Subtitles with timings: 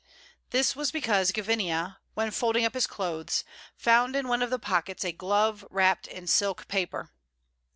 [0.49, 3.43] This was because Gavinia, when folding up his clothes,
[3.75, 7.11] found in one of the pockets a glove wrapped in silk paper.